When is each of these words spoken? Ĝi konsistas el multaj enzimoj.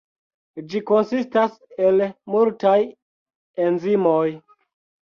Ĝi 0.71 0.79
konsistas 0.91 1.59
el 1.89 2.07
multaj 2.37 2.75
enzimoj. 3.71 4.29